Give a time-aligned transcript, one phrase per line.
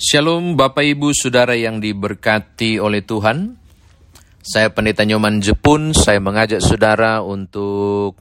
[0.00, 3.52] Shalom Bapak Ibu Saudara yang diberkati oleh Tuhan.
[4.40, 8.16] Saya Pendeta Nyoman Jepun, saya mengajak saudara untuk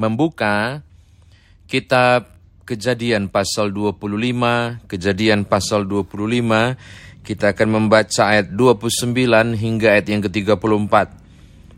[0.00, 0.80] membuka
[1.68, 2.32] kitab
[2.64, 6.80] Kejadian pasal 25, Kejadian pasal 25.
[7.20, 9.12] Kita akan membaca ayat 29
[9.60, 10.94] hingga ayat yang ke-34.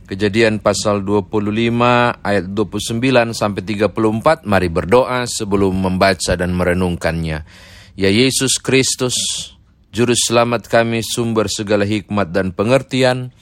[0.06, 4.46] Kejadian pasal 25 ayat 29 sampai 34.
[4.46, 7.70] Mari berdoa sebelum membaca dan merenungkannya.
[7.98, 9.18] Ya Yesus Kristus,
[9.90, 13.34] Juru Selamat kami, sumber segala hikmat dan pengertian,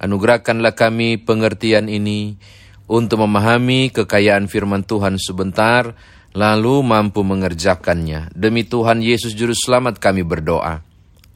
[0.00, 2.40] anugerahkanlah kami pengertian ini
[2.88, 5.92] untuk memahami kekayaan firman Tuhan sebentar,
[6.32, 8.32] lalu mampu mengerjakannya.
[8.32, 10.80] Demi Tuhan Yesus Juru Selamat kami berdoa.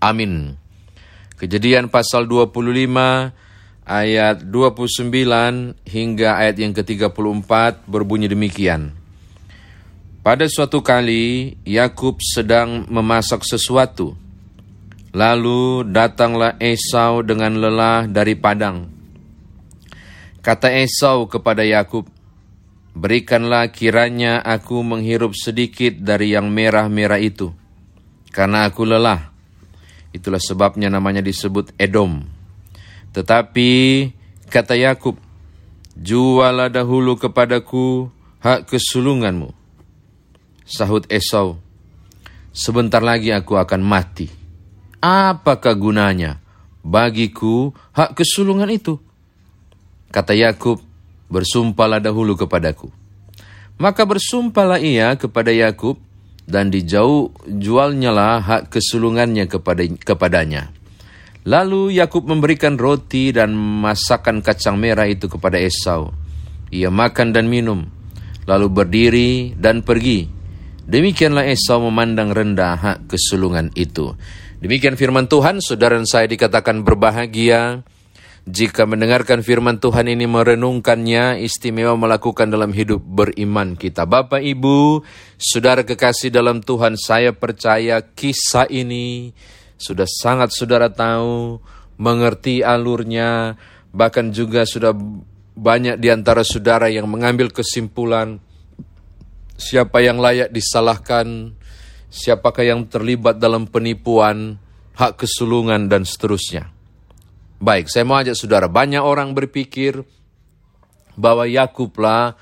[0.00, 0.56] Amin.
[1.36, 2.64] Kejadian pasal 25
[3.84, 5.12] ayat 29
[5.84, 9.03] hingga ayat yang ke-34 berbunyi demikian.
[10.24, 14.16] Pada suatu kali, Yakub sedang memasak sesuatu.
[15.12, 18.89] Lalu datanglah Esau dengan lelah dari padang.
[20.41, 22.08] Kata Esau kepada Yakub,
[22.97, 27.52] "Berikanlah kiranya aku menghirup sedikit dari yang merah-merah itu,
[28.33, 29.28] karena aku lelah."
[30.17, 32.25] Itulah sebabnya namanya disebut Edom.
[33.12, 33.70] Tetapi
[34.48, 35.20] kata Yakub,
[36.00, 38.08] "Jualah dahulu kepadaku
[38.41, 39.64] hak kesulunganmu."
[40.65, 41.61] Sahut Esau,
[42.48, 44.33] sebentar lagi aku akan mati.
[44.97, 46.41] Apakah gunanya
[46.81, 48.97] bagiku hak kesulungan itu?
[50.09, 50.81] Kata Yakub,
[51.29, 52.89] bersumpahlah dahulu kepadaku.
[53.77, 56.01] Maka bersumpahlah ia kepada Yakub
[56.48, 60.73] dan dijauh jualnyalah hak kesulungannya kepada kepadanya.
[61.45, 66.09] Lalu Yakub memberikan roti dan masakan kacang merah itu kepada Esau.
[66.73, 67.85] Ia makan dan minum,
[68.48, 70.44] lalu berdiri dan pergi
[70.84, 74.12] Demikianlah Esau memandang rendah hak kesulungan itu.
[74.60, 77.84] Demikian firman Tuhan, saudara saya dikatakan berbahagia
[78.44, 84.05] jika mendengarkan firman Tuhan ini merenungkannya, istimewa melakukan dalam hidup beriman kita.
[84.05, 85.00] Bapak, Ibu,
[85.40, 89.33] saudara kekasih dalam Tuhan, saya percaya kisah ini
[89.80, 91.64] sudah sangat saudara tahu,
[91.96, 93.56] mengerti alurnya,
[93.96, 94.92] bahkan juga sudah
[95.56, 98.43] banyak di antara saudara yang mengambil kesimpulan
[99.55, 101.55] siapa yang layak disalahkan,
[102.11, 104.59] siapakah yang terlibat dalam penipuan,
[104.95, 106.70] hak kesulungan, dan seterusnya.
[107.59, 110.05] Baik, saya mau ajak saudara, banyak orang berpikir
[111.15, 112.35] bahwa Yakublah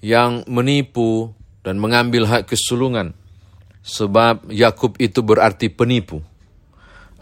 [0.00, 3.12] yang menipu dan mengambil hak kesulungan.
[3.86, 6.18] Sebab Yakub itu berarti penipu.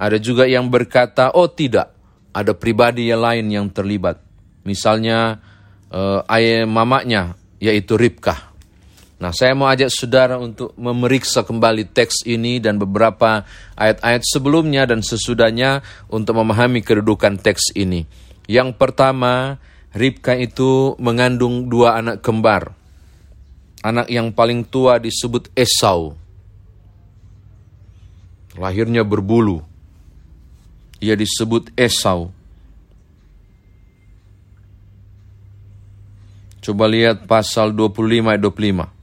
[0.01, 1.93] Ada juga yang berkata, oh tidak,
[2.33, 4.19] ada pribadi yang lain yang terlibat.
[4.65, 5.39] Misalnya
[5.93, 8.54] uh, ayah mamanya, yaitu Ribkah.
[9.25, 15.01] Nah, saya mau ajak saudara untuk memeriksa kembali teks ini dan beberapa ayat-ayat sebelumnya dan
[15.01, 15.81] sesudahnya
[16.13, 18.05] untuk memahami kedudukan teks ini.
[18.45, 19.57] Yang pertama,
[19.97, 22.77] Ribka itu mengandung dua anak kembar.
[23.81, 26.21] Anak yang paling tua disebut Esau.
[28.61, 29.65] Lahirnya berbulu.
[31.01, 32.29] Ia disebut Esau.
[36.61, 38.94] Coba lihat pasal 25 ayat 25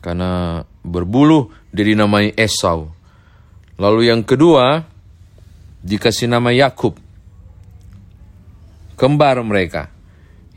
[0.00, 2.90] karena berbulu dia dinamai Esau.
[3.78, 4.82] Lalu yang kedua
[5.86, 6.98] dikasih nama Yakub.
[8.98, 9.94] Kembar mereka.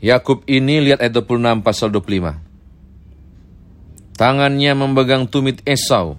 [0.02, 4.18] Yakub ini lihat ayat 26 pasal 25.
[4.18, 6.18] Tangannya memegang tumit Esau.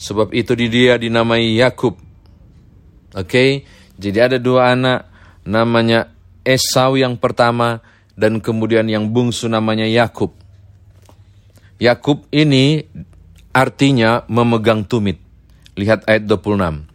[0.00, 2.00] Sebab itu di dia dinamai Yakub.
[3.12, 3.50] Oke, okay?
[4.00, 5.12] jadi ada dua anak
[5.44, 6.08] namanya
[6.40, 7.84] Esau yang pertama
[8.16, 10.39] dan kemudian yang bungsu namanya Yakub.
[11.80, 12.84] Yakub ini
[13.56, 15.16] artinya memegang tumit.
[15.80, 16.86] Lihat ayat 26.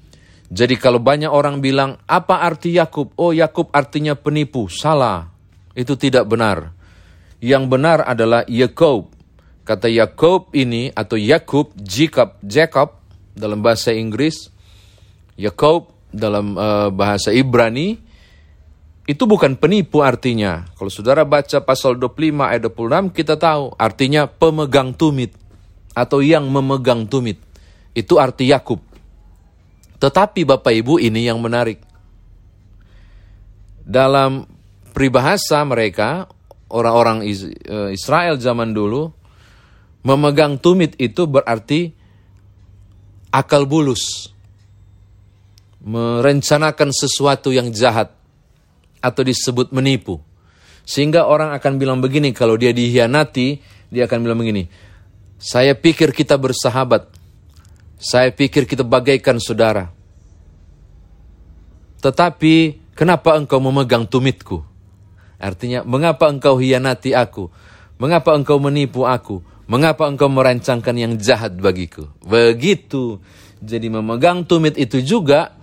[0.53, 3.17] Jadi kalau banyak orang bilang, apa arti Yakub?
[3.17, 4.69] Oh Yakub artinya penipu.
[4.69, 5.33] Salah.
[5.73, 6.71] Itu tidak benar.
[7.41, 9.11] Yang benar adalah Yakob.
[9.65, 13.01] Kata Yakob ini atau Yakub, Jacob, Jacob
[13.33, 14.53] dalam bahasa Inggris,
[15.35, 17.99] Yakob dalam uh, bahasa Ibrani,
[19.05, 20.65] itu bukan penipu artinya.
[20.73, 25.37] Kalau saudara baca pasal 25 ayat 26, kita tahu artinya pemegang tumit
[25.93, 27.37] atau yang memegang tumit.
[27.93, 28.81] Itu arti Yakub.
[30.01, 31.85] Tetapi Bapak Ibu ini yang menarik.
[33.85, 34.49] Dalam
[34.89, 36.25] peribahasa mereka,
[36.73, 39.13] orang-orang eh, Israel zaman dulu,
[40.01, 41.93] memegang tumit itu berarti
[43.29, 44.33] akal bulus.
[45.85, 48.24] Merencanakan sesuatu yang jahat
[49.05, 50.17] atau disebut menipu.
[50.81, 53.61] Sehingga orang akan bilang begini, kalau dia dihianati,
[53.93, 54.65] dia akan bilang begini,
[55.37, 57.13] saya pikir kita bersahabat,
[57.95, 59.87] Saya pikir kita bagaikan saudara.
[62.03, 62.53] Tetapi
[62.93, 64.61] kenapa engkau memegang tumitku?
[65.39, 67.49] Artinya, mengapa engkau hianati aku?
[67.97, 69.39] Mengapa engkau menipu aku?
[69.65, 72.11] Mengapa engkau merancangkan yang jahat bagiku?
[72.21, 73.23] Begitu.
[73.63, 75.55] Jadi memegang tumit itu juga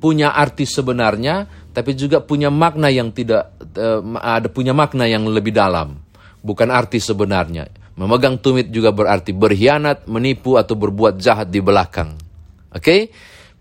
[0.00, 5.56] punya arti sebenarnya, tapi juga punya makna yang tidak uh, ada punya makna yang lebih
[5.56, 6.00] dalam.
[6.44, 7.68] Bukan arti sebenarnya.
[7.96, 12.16] Memegang tumit juga berarti berkhianat, menipu atau berbuat jahat di belakang.
[12.72, 12.80] Oke?
[12.80, 13.00] Okay?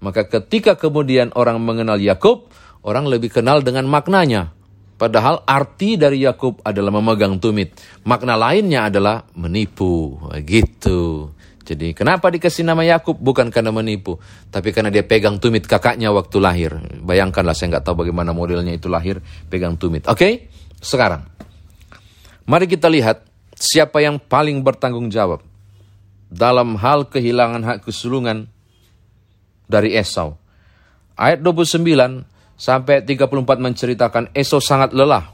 [0.02, 2.50] Maka ketika kemudian orang mengenal Yakub,
[2.82, 4.50] orang lebih kenal dengan maknanya.
[4.98, 7.74] Padahal arti dari Yakub adalah memegang tumit.
[8.06, 10.18] Makna lainnya adalah menipu.
[10.46, 11.30] Gitu.
[11.62, 13.22] Jadi kenapa dikasih nama Yakub?
[13.22, 14.18] Bukan karena menipu,
[14.50, 16.72] tapi karena dia pegang tumit kakaknya waktu lahir.
[17.06, 20.10] Bayangkanlah saya nggak tahu bagaimana modelnya itu lahir pegang tumit.
[20.10, 20.34] Oke, okay?
[20.82, 21.22] sekarang
[22.50, 23.24] mari kita lihat
[23.54, 25.46] siapa yang paling bertanggung jawab
[26.32, 28.50] dalam hal kehilangan hak kesulungan
[29.70, 30.40] dari Esau.
[31.14, 31.78] Ayat 29
[32.58, 35.30] sampai 34 menceritakan Esau sangat lelah.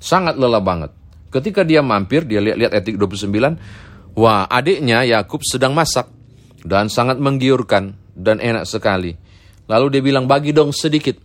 [0.00, 1.03] Sangat lelah banget.
[1.34, 6.06] Ketika dia mampir, dia lihat-lihat ayat 29, wah adiknya Yakub sedang masak
[6.62, 9.18] dan sangat menggiurkan dan enak sekali.
[9.66, 11.18] Lalu dia bilang, bagi dong sedikit.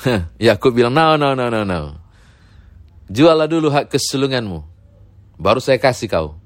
[0.40, 2.00] Yakub bilang, no, no, no, no, no.
[3.12, 4.64] Jualah dulu hak kesulunganmu.
[5.36, 6.40] Baru saya kasih kau.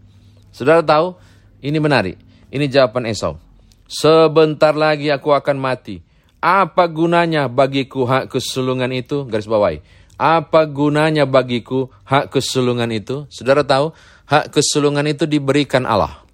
[0.51, 1.15] Saudara tahu,
[1.63, 2.19] ini menarik.
[2.51, 3.39] Ini jawaban Esau.
[3.87, 6.03] Sebentar lagi aku akan mati.
[6.43, 9.23] Apa gunanya bagiku hak kesulungan itu?
[9.31, 9.79] Garis bawahi.
[10.17, 13.29] Apa gunanya bagiku hak kesulungan itu?
[13.29, 13.93] Saudara tahu,
[14.25, 16.25] hak kesulungan itu diberikan Allah.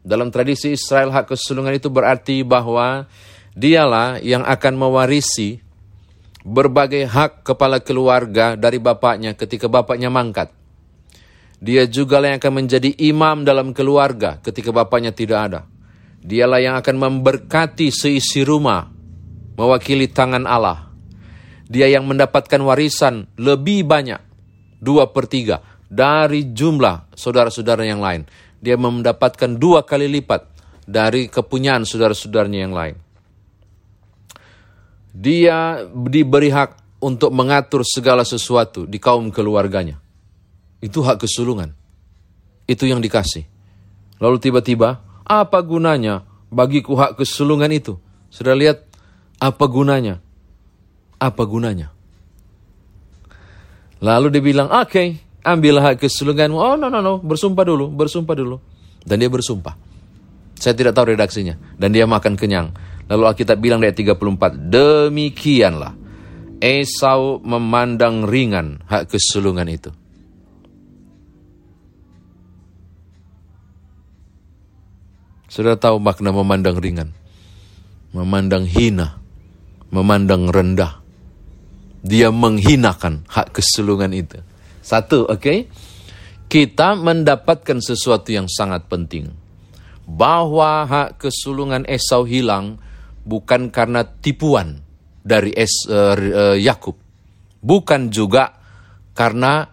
[0.00, 3.04] Dalam tradisi Israel, hak kesulungan itu berarti bahwa
[3.52, 5.60] dialah yang akan mewarisi
[6.48, 10.48] berbagai hak kepala keluarga dari bapaknya ketika bapaknya mangkat.
[11.60, 15.60] Dia juga yang akan menjadi imam dalam keluarga ketika bapaknya tidak ada.
[16.24, 18.88] Dialah yang akan memberkati seisi rumah,
[19.58, 20.87] mewakili tangan Allah.
[21.68, 24.18] Dia yang mendapatkan warisan lebih banyak,
[24.80, 28.24] dua per tiga, dari jumlah saudara-saudara yang lain.
[28.58, 30.48] Dia mendapatkan dua kali lipat
[30.88, 32.96] dari kepunyaan saudara-saudaranya yang lain.
[35.12, 40.00] Dia diberi hak untuk mengatur segala sesuatu di kaum keluarganya.
[40.80, 41.74] Itu hak kesulungan.
[42.64, 43.44] Itu yang dikasih.
[44.18, 48.00] Lalu tiba-tiba, apa gunanya bagiku hak kesulungan itu?
[48.32, 48.82] Sudah lihat
[49.38, 50.24] apa gunanya?
[51.18, 51.90] Apa gunanya?
[53.98, 56.54] Lalu dia bilang, oke, okay, ambil hak kesulunganmu.
[56.54, 58.56] Oh, no, no, no, bersumpah dulu, bersumpah dulu.
[59.02, 59.74] Dan dia bersumpah.
[60.58, 61.58] Saya tidak tahu redaksinya.
[61.74, 62.70] Dan dia makan kenyang.
[63.10, 65.96] Lalu Alkitab bilang ayat 34, demikianlah
[66.58, 69.90] Esau memandang ringan hak kesulungan itu.
[75.48, 77.14] Sudah tahu makna memandang ringan.
[78.10, 79.16] Memandang hina.
[79.88, 80.97] Memandang rendah.
[82.00, 84.38] Dia menghinakan hak kesulungan itu.
[84.80, 85.40] Satu, oke?
[85.40, 85.58] Okay?
[86.48, 89.28] Kita mendapatkan sesuatu yang sangat penting.
[90.08, 92.80] Bahwa hak kesulungan Esau hilang
[93.28, 94.80] bukan karena tipuan
[95.20, 96.96] dari es, uh, uh, Yakub.
[97.60, 98.56] Bukan juga
[99.12, 99.68] karena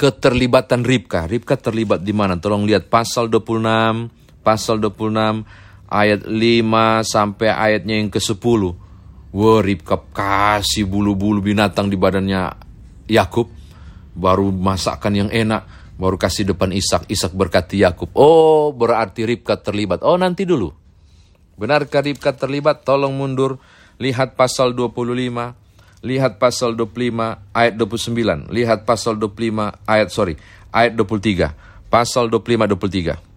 [0.00, 1.28] keterlibatan Ribka.
[1.28, 2.40] Ribka terlibat di mana?
[2.40, 5.44] Tolong lihat pasal 26, pasal 26
[5.92, 8.62] ayat 5 sampai ayatnya yang ke-10.
[9.30, 12.50] Wah, Ribka kasih bulu-bulu binatang di badannya
[13.06, 13.46] Yakub,
[14.18, 17.06] baru masakan yang enak, baru kasih depan Ishak.
[17.06, 18.10] Ishak berkati Yakub.
[18.18, 20.02] Oh, berarti Ribka terlibat.
[20.02, 20.74] Oh, nanti dulu.
[21.54, 22.82] Benarkah Ribka terlibat?
[22.82, 23.62] Tolong mundur.
[24.00, 25.60] Lihat pasal 25
[26.00, 30.34] lihat pasal 25 ayat 29, lihat pasal 25 ayat sorry,
[30.72, 31.52] ayat 23,
[31.92, 33.29] pasal 25 23.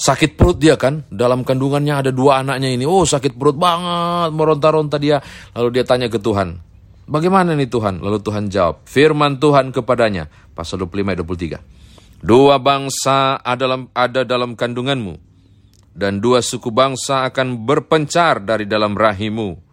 [0.00, 2.88] Sakit perut dia kan, dalam kandungannya ada dua anaknya ini.
[2.88, 5.20] Oh sakit perut banget, meronta-ronta dia.
[5.52, 6.56] Lalu dia tanya ke Tuhan,
[7.04, 8.00] bagaimana nih Tuhan?
[8.00, 12.24] Lalu Tuhan jawab, firman Tuhan kepadanya, pasal 25 ayat 23.
[12.24, 15.20] Dua bangsa ada dalam, ada dalam kandunganmu,
[15.92, 19.68] dan dua suku bangsa akan berpencar dari dalam rahimu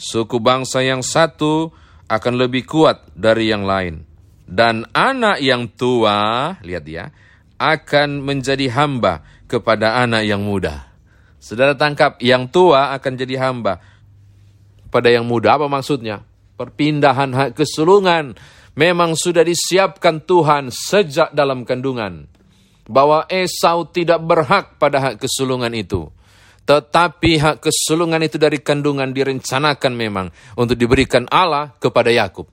[0.00, 1.68] suku bangsa yang satu
[2.08, 4.08] akan lebih kuat dari yang lain.
[4.50, 7.06] Dan anak yang tua, lihat ya,
[7.60, 10.86] akan menjadi hamba kepada anak yang muda.
[11.42, 13.82] Saudara tangkap, yang tua akan jadi hamba
[14.94, 15.58] pada yang muda.
[15.58, 16.22] Apa maksudnya?
[16.54, 18.36] Perpindahan hak kesulungan
[18.76, 22.28] memang sudah disiapkan Tuhan sejak dalam kandungan.
[22.84, 26.12] Bahwa Esau tidak berhak pada hak kesulungan itu.
[26.68, 32.46] Tetapi hak kesulungan itu dari kandungan direncanakan memang untuk diberikan Allah kepada Yakub.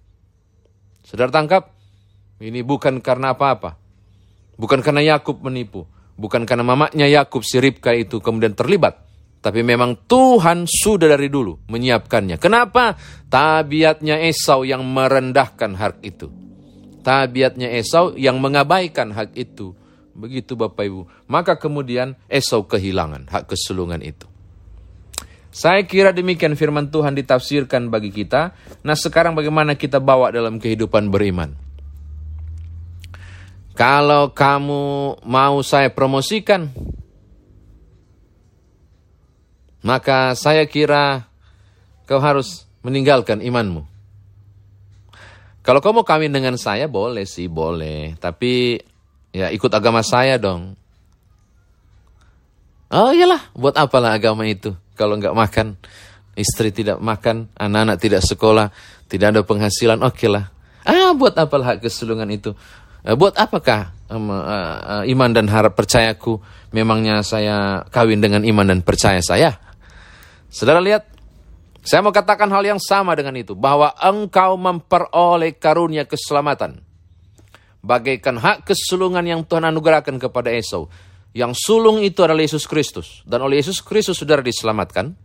[1.04, 1.70] Saudara tangkap?
[2.39, 3.75] Ini bukan karena apa-apa.
[4.56, 5.86] Bukan karena Yakub menipu.
[6.17, 9.05] Bukan karena mamanya Yakub si Ribka itu kemudian terlibat.
[9.38, 12.41] Tapi memang Tuhan sudah dari dulu menyiapkannya.
[12.41, 12.97] Kenapa?
[13.29, 16.27] Tabiatnya Esau yang merendahkan hak itu.
[17.05, 19.77] Tabiatnya Esau yang mengabaikan hak itu.
[20.17, 21.01] Begitu Bapak Ibu.
[21.29, 24.25] Maka kemudian Esau kehilangan hak kesulungan itu.
[25.53, 28.57] Saya kira demikian firman Tuhan ditafsirkan bagi kita.
[28.81, 31.66] Nah sekarang bagaimana kita bawa dalam kehidupan beriman?
[33.77, 36.74] Kalau kamu mau saya promosikan,
[39.86, 41.29] maka saya kira
[42.10, 43.86] kau harus meninggalkan imanmu.
[45.62, 48.17] Kalau kau mau kawin dengan saya, boleh sih, boleh.
[48.17, 48.81] Tapi
[49.29, 50.74] ya ikut agama saya dong.
[52.89, 55.77] Oh iyalah, buat apalah agama itu kalau nggak makan,
[56.34, 58.74] istri tidak makan, anak-anak tidak sekolah,
[59.05, 60.50] tidak ada penghasilan, oke okay lah.
[60.88, 62.55] Ah, buat apalah kesulungan itu?
[63.07, 66.43] Eh, buat apakah uh, uh, iman dan harap percayaku?
[66.75, 69.55] Memangnya saya kawin dengan iman dan percaya saya?
[70.51, 71.07] Saudara lihat,
[71.87, 76.83] saya mau katakan hal yang sama dengan itu, bahwa engkau memperoleh karunia keselamatan.
[77.79, 80.91] Bagaikan hak kesulungan yang Tuhan anugerahkan kepada Esau.
[81.31, 83.23] Yang sulung itu adalah Yesus Kristus.
[83.23, 85.15] Dan oleh Yesus Kristus saudara diselamatkan.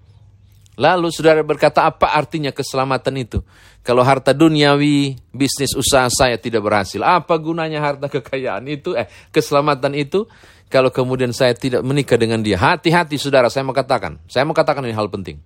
[0.72, 3.44] Lalu saudara berkata apa artinya keselamatan itu?
[3.84, 7.02] Kalau harta duniawi, bisnis usaha saya tidak berhasil.
[7.04, 8.96] Apa gunanya harta kekayaan itu?
[8.96, 10.24] Eh, keselamatan itu
[10.72, 12.56] kalau kemudian saya tidak menikah dengan dia.
[12.56, 14.16] Hati-hati saudara, saya mau katakan.
[14.24, 15.36] Saya mau katakan ini hal penting.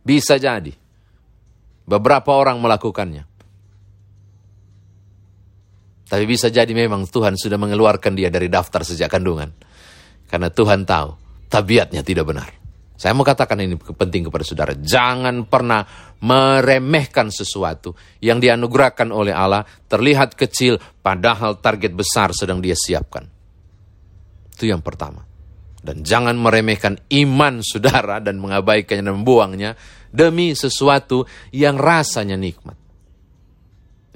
[0.00, 0.72] Bisa jadi.
[1.84, 3.28] Beberapa orang melakukannya.
[6.06, 9.52] Tapi bisa jadi memang Tuhan sudah mengeluarkan dia dari daftar sejak kandungan.
[10.30, 11.18] Karena Tuhan tahu
[11.52, 12.65] tabiatnya tidak benar.
[12.96, 14.72] Saya mau katakan ini penting kepada saudara.
[14.72, 15.84] Jangan pernah
[16.24, 17.92] meremehkan sesuatu
[18.24, 23.28] yang dianugerahkan oleh Allah terlihat kecil padahal target besar sedang dia siapkan.
[24.56, 25.28] Itu yang pertama.
[25.84, 29.70] Dan jangan meremehkan iman saudara dan mengabaikannya dan membuangnya
[30.08, 32.74] demi sesuatu yang rasanya nikmat.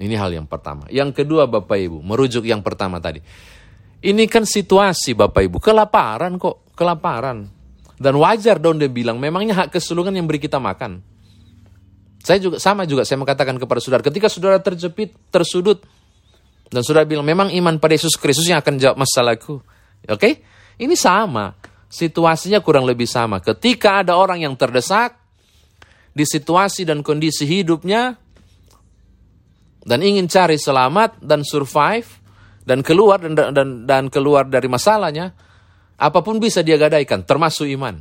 [0.00, 0.88] Ini hal yang pertama.
[0.88, 3.20] Yang kedua Bapak Ibu, merujuk yang pertama tadi.
[4.00, 7.59] Ini kan situasi Bapak Ibu, kelaparan kok, kelaparan.
[8.00, 11.04] Dan wajar dong dia bilang, memangnya hak kesulungan yang beri kita makan.
[12.24, 15.84] Saya juga sama juga saya mengatakan kepada saudara, ketika saudara terjepit, tersudut,
[16.72, 19.60] dan saudara bilang, memang iman pada Yesus Kristus yang akan jawab masalahku.
[20.08, 20.16] Oke?
[20.16, 20.32] Okay?
[20.80, 21.52] Ini sama.
[21.90, 23.44] Situasinya kurang lebih sama.
[23.44, 25.20] Ketika ada orang yang terdesak
[26.16, 28.16] di situasi dan kondisi hidupnya
[29.84, 32.08] dan ingin cari selamat dan survive
[32.64, 35.34] dan keluar dan dan, dan keluar dari masalahnya,
[36.00, 38.00] apa pun bisa dia gadaikan termasuk iman.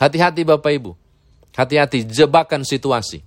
[0.00, 0.92] Hati-hati Bapak Ibu.
[1.52, 3.20] Hati-hati jebakan situasi.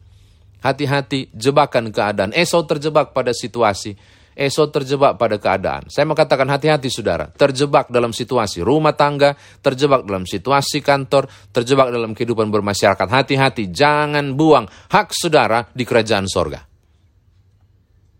[0.65, 2.33] Hati-hati jebakan keadaan.
[2.33, 3.95] Esau terjebak pada situasi
[4.37, 5.89] Esau terjebak pada keadaan.
[5.89, 9.33] Saya mengatakan hati-hati saudara, terjebak dalam situasi rumah tangga,
[9.65, 13.07] terjebak dalam situasi kantor, terjebak dalam kehidupan bermasyarakat.
[13.09, 16.61] Hati-hati, jangan buang hak saudara di kerajaan sorga.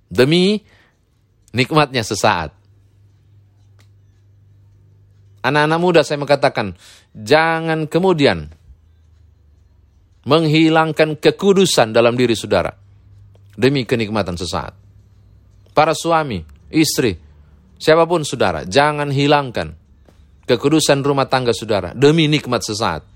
[0.10, 0.58] Demi
[1.54, 2.57] nikmatnya sesaat.
[5.48, 6.75] Anak-anak muda saya mengatakan,
[7.16, 8.51] jangan kemudian
[10.27, 12.75] menghilangkan kekudusan dalam diri saudara
[13.56, 14.75] demi kenikmatan sesaat.
[15.72, 17.16] Para suami, istri,
[17.80, 19.72] siapa pun saudara, jangan hilangkan
[20.44, 23.08] kekudusan rumah tangga saudara demi nikmat sesaat.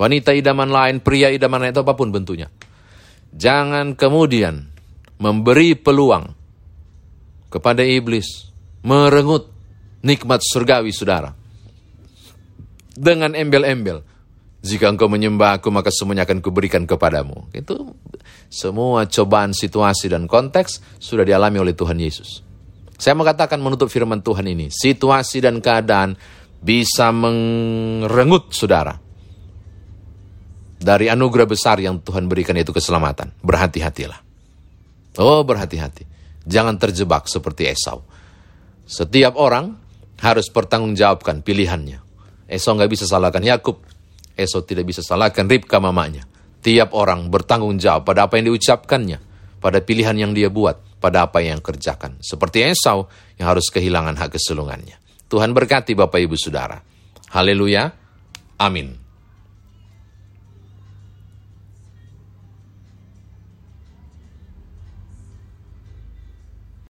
[0.00, 2.48] Wanita idaman lain, pria idaman lain, atau apa pun bentuknya.
[3.36, 4.72] Jangan kemudian
[5.20, 6.32] memberi peluang
[7.52, 8.48] kepada iblis
[8.80, 9.59] merengut
[10.04, 11.32] nikmat surgawi saudara.
[12.90, 14.04] Dengan embel-embel,
[14.60, 17.48] jika engkau menyembah aku, maka semuanya akan kuberikan kepadamu.
[17.56, 17.96] Itu
[18.52, 22.44] semua cobaan situasi dan konteks sudah dialami oleh Tuhan Yesus.
[23.00, 26.12] Saya mengatakan menutup firman Tuhan ini, situasi dan keadaan
[26.60, 28.92] bisa merengut saudara.
[30.80, 33.32] Dari anugerah besar yang Tuhan berikan itu keselamatan.
[33.40, 34.20] Berhati-hatilah.
[35.20, 36.04] Oh berhati-hati.
[36.44, 38.04] Jangan terjebak seperti Esau.
[38.84, 39.79] Setiap orang
[40.20, 42.04] harus pertanggungjawabkan pilihannya.
[42.46, 43.80] Esau nggak bisa salahkan Yakub.
[44.36, 46.28] Esau tidak bisa salahkan Ribka mamanya.
[46.60, 49.18] Tiap orang bertanggung jawab pada apa yang diucapkannya,
[49.64, 52.20] pada pilihan yang dia buat, pada apa yang kerjakan.
[52.20, 53.08] Seperti Esau
[53.40, 55.00] yang harus kehilangan hak kesulungannya.
[55.32, 56.76] Tuhan berkati Bapak Ibu Saudara.
[57.32, 57.88] Haleluya.
[58.60, 58.99] Amin.